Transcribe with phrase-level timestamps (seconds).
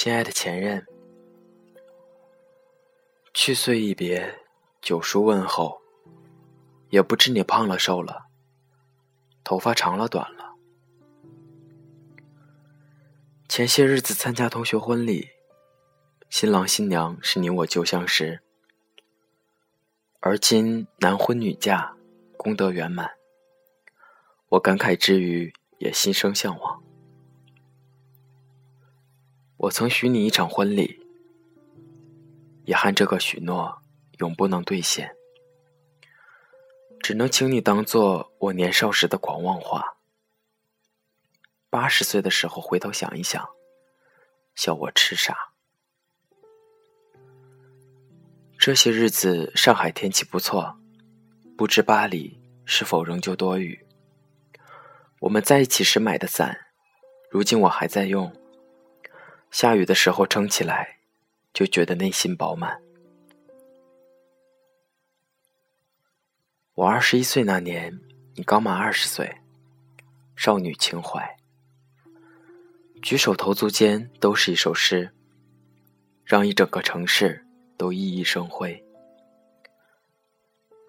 [0.00, 0.86] 亲爱的前任，
[3.34, 4.38] 去岁一别，
[4.80, 5.82] 九叔问候，
[6.90, 8.26] 也不知你胖了瘦了，
[9.42, 10.54] 头发长了短了。
[13.48, 15.30] 前些日子参加同学婚礼，
[16.30, 18.40] 新郎新娘是你我旧相识，
[20.20, 21.96] 而今男婚女嫁，
[22.36, 23.10] 功德圆满。
[24.50, 26.77] 我感慨之余，也心生向往。
[29.58, 31.04] 我曾许你一场婚礼，
[32.64, 33.82] 遗憾这个许诺
[34.18, 35.16] 永不能兑现，
[37.00, 39.96] 只能请你当做我年少时的狂妄话。
[41.68, 43.48] 八十岁的时候回头想一想，
[44.54, 45.36] 笑我痴傻。
[48.60, 50.78] 这些日子上海天气不错，
[51.56, 53.84] 不知巴黎是否仍旧多雨。
[55.18, 56.56] 我们在一起时买的伞，
[57.28, 58.32] 如今我还在用。
[59.50, 60.98] 下雨的时候撑起来，
[61.52, 62.80] 就觉得内心饱满。
[66.74, 67.98] 我二十一岁那年，
[68.34, 69.38] 你刚满二十岁，
[70.36, 71.36] 少女情怀，
[73.02, 75.10] 举手投足间都是一首诗，
[76.24, 77.44] 让一整个城市
[77.76, 78.84] 都熠熠生辉。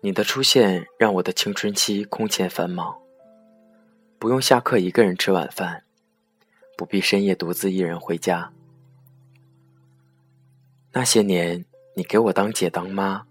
[0.02, 3.00] 你的出现让我的青春期空前繁忙，
[4.20, 5.86] 不用下课一个人吃晚饭。
[6.80, 8.54] 不必深夜独自一人回家。
[10.94, 13.28] 那些年，你给我当姐当妈，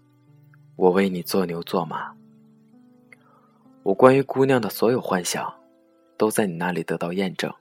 [0.75, 2.15] 我为你做牛做马。
[3.81, 5.51] 我关于姑娘的所有幻想，
[6.15, 7.51] 都在你那里得到验证。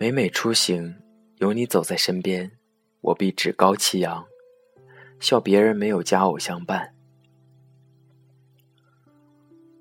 [0.00, 0.96] 每每出行，
[1.36, 2.50] 有你走在身边，
[3.02, 4.26] 我必趾高气扬，
[5.20, 6.92] 笑别人没有佳偶相伴。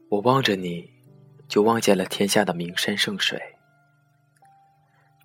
[0.10, 0.92] 我望着你，
[1.48, 3.53] 就望见了天下的名山圣水。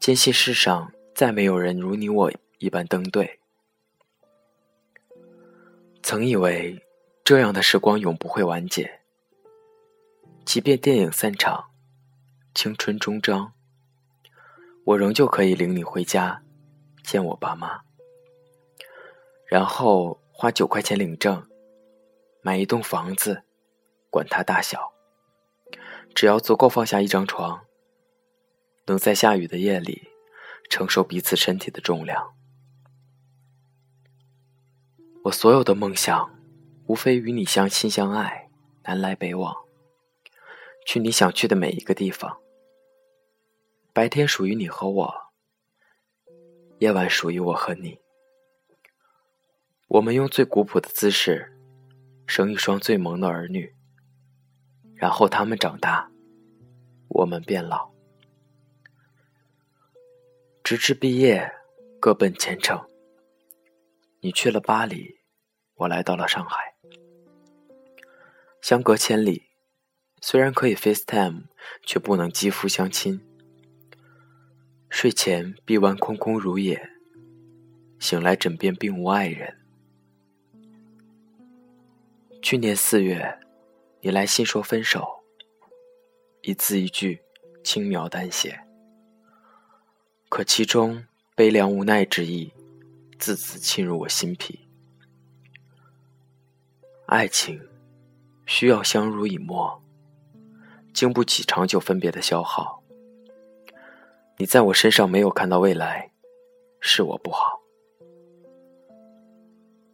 [0.00, 3.40] 坚信世上再没有人如你我一般登对。
[6.02, 6.82] 曾以为
[7.24, 9.00] 这样的时光永不会完结，
[10.46, 11.70] 即便电影散场，
[12.54, 13.52] 青春终章，
[14.84, 16.42] 我仍旧可以领你回家
[17.02, 17.82] 见我爸妈，
[19.46, 21.46] 然后花九块钱领证，
[22.40, 23.42] 买一栋房子，
[24.08, 24.94] 管它大小，
[26.14, 27.67] 只要足够放下一张床。
[28.88, 30.08] 能在下雨的夜里
[30.68, 32.34] 承受彼此身体的重量。
[35.24, 36.34] 我所有的梦想，
[36.86, 38.48] 无非与你相亲相爱，
[38.84, 39.54] 南来北往，
[40.86, 42.38] 去你想去的每一个地方。
[43.92, 45.14] 白天属于你和我，
[46.78, 47.98] 夜晚属于我和你。
[49.88, 51.52] 我们用最古朴的姿势，
[52.26, 53.74] 生一双最萌的儿女，
[54.94, 56.10] 然后他们长大，
[57.08, 57.97] 我们变老。
[60.68, 61.50] 直至毕业，
[61.98, 62.78] 各奔前程。
[64.20, 65.18] 你去了巴黎，
[65.76, 66.74] 我来到了上海，
[68.60, 69.44] 相隔千里，
[70.20, 71.44] 虽然可以 FaceTime，
[71.86, 73.18] 却不能肌肤相亲。
[74.90, 76.90] 睡前臂弯空空如也，
[77.98, 79.58] 醒来枕边并无爱人。
[82.42, 83.40] 去年四月，
[84.02, 85.24] 你来信说分手，
[86.42, 87.22] 一字一句，
[87.64, 88.67] 轻描淡写。
[90.28, 92.52] 可其中悲凉无奈之意，
[93.18, 94.68] 字字沁入我心脾。
[97.06, 97.58] 爱情
[98.44, 99.82] 需要相濡以沫，
[100.92, 102.82] 经不起长久分别的消耗。
[104.36, 106.12] 你在我身上没有看到未来，
[106.78, 107.60] 是我不好。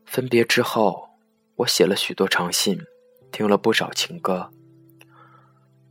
[0.04, 1.10] 分别之后，
[1.54, 2.82] 我写了许多长信，
[3.30, 4.50] 听了不少情歌，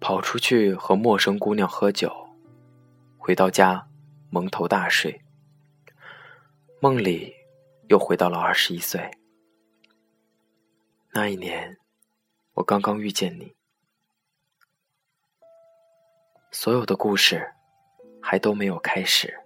[0.01, 2.11] 跑出去和陌生姑娘喝酒，
[3.17, 3.87] 回到家。
[4.33, 5.21] 蒙头大睡，
[6.79, 7.35] 梦里
[7.87, 9.11] 又回到了二十一岁。
[11.11, 11.77] 那一年，
[12.53, 13.53] 我刚刚遇见你，
[16.49, 17.53] 所有的故事
[18.23, 19.39] 还都没有开始。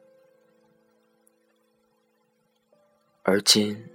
[3.24, 3.90] 而今，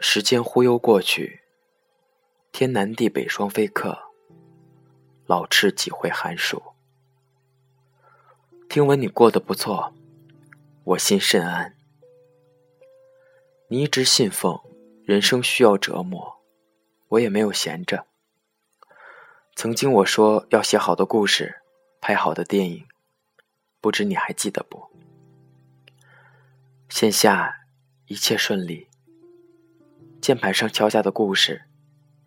[0.00, 1.42] 时间忽悠过去，
[2.50, 4.10] 天南地北双飞客，
[5.26, 6.62] 老翅几回寒暑。
[8.70, 9.92] 听闻你过得不错。
[10.90, 11.76] 我心甚安。
[13.68, 14.58] 你一直信奉
[15.04, 16.40] 人生需要折磨，
[17.10, 18.06] 我也没有闲着。
[19.54, 21.62] 曾经我说要写好的故事，
[22.00, 22.88] 拍好的电影，
[23.80, 24.90] 不知你还记得不？
[26.88, 27.66] 线下
[28.06, 28.88] 一切顺利，
[30.20, 31.66] 键盘上敲下的故事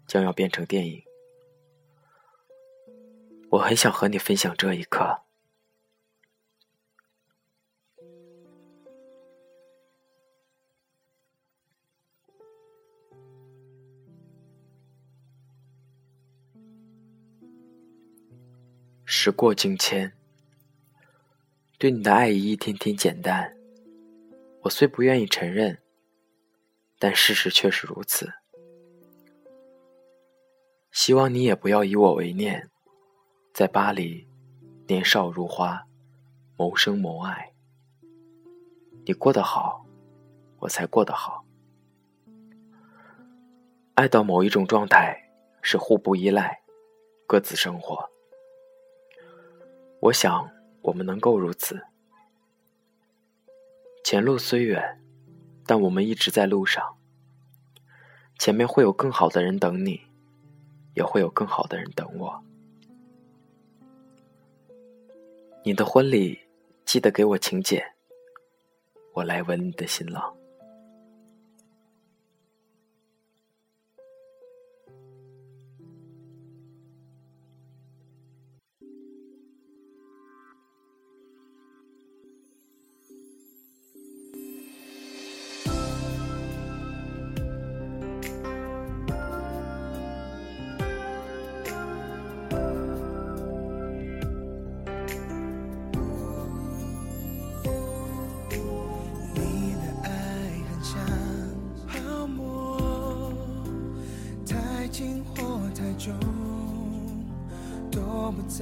[0.08, 1.04] 将要变成电影。
[3.50, 5.23] 我很想和你分享这一刻。
[19.24, 20.12] 时过境迁，
[21.78, 23.56] 对你的爱意一天天减淡。
[24.64, 25.82] 我虽不愿意承认，
[27.00, 28.34] 但事实却是如此。
[30.92, 32.70] 希望你也不要以我为念，
[33.54, 34.28] 在巴黎，
[34.88, 35.88] 年少如花，
[36.58, 37.54] 谋生谋爱。
[39.06, 39.86] 你过得好，
[40.60, 41.46] 我才过得好。
[43.94, 45.18] 爱到某一种状态，
[45.62, 46.62] 是互不依赖，
[47.26, 48.12] 各自生活。
[50.04, 50.52] 我想，
[50.82, 51.82] 我们能够如此。
[54.04, 55.02] 前路虽远，
[55.66, 56.98] 但我们一直在路上。
[58.38, 60.02] 前面会有更好的人等你，
[60.94, 62.44] 也会有更好的人等我。
[65.64, 66.38] 你的婚礼，
[66.84, 67.82] 记得给我请柬，
[69.14, 70.36] 我来吻你的新郎。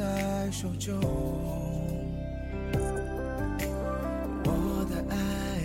[0.02, 1.00] 在手中，
[4.44, 5.16] 我的爱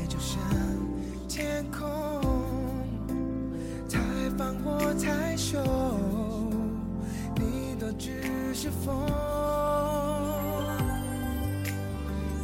[0.06, 0.38] 就像
[1.26, 1.88] 天空，
[3.88, 3.98] 太
[4.36, 5.58] 放或太收，
[7.36, 8.94] 你都只是风。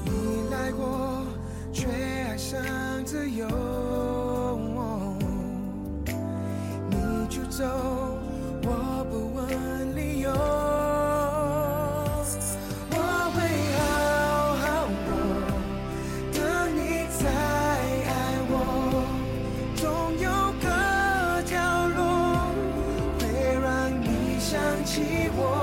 [0.07, 1.27] 你来过，
[1.75, 2.59] 却爱上
[3.05, 3.47] 自由，
[6.89, 6.97] 你
[7.29, 7.92] 就走。
[24.93, 25.62] 起我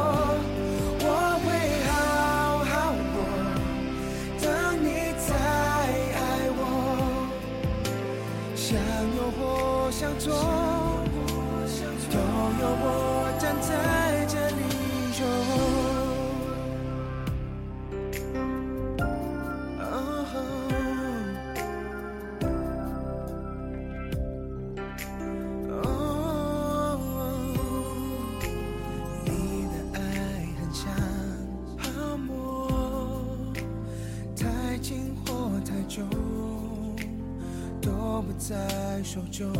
[38.38, 38.56] 在
[39.04, 39.51] 手中，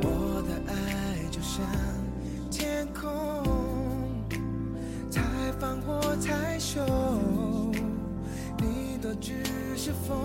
[0.00, 0.74] 我的爱
[1.30, 1.64] 就像
[2.50, 3.10] 天空，
[5.12, 5.20] 太
[5.60, 6.80] 放或太收，
[8.58, 9.44] 你都只
[9.76, 10.16] 是风。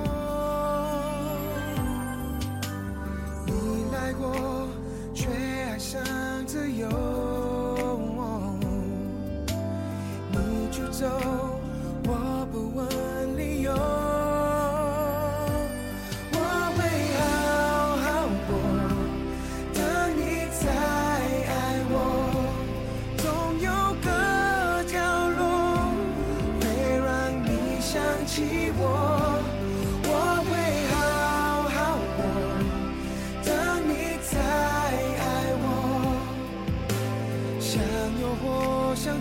[3.46, 3.52] 你
[3.92, 4.68] 来过，
[5.14, 5.28] 却
[5.70, 6.02] 爱上
[6.46, 6.88] 自由，
[10.32, 11.08] 你就走，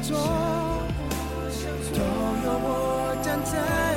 [0.02, 0.16] 中，
[1.94, 1.98] 都
[2.44, 3.87] 有我站在